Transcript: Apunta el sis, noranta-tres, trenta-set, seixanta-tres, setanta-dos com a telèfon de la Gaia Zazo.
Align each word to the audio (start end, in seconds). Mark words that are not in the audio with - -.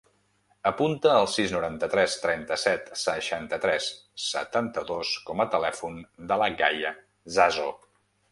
Apunta 0.67 1.09
el 1.17 1.27
sis, 1.33 1.51
noranta-tres, 1.55 2.15
trenta-set, 2.23 2.87
seixanta-tres, 3.01 3.91
setanta-dos 4.27 5.13
com 5.29 5.45
a 5.45 5.49
telèfon 5.57 6.03
de 6.33 6.39
la 6.45 6.49
Gaia 6.63 6.95
Zazo. 7.37 7.69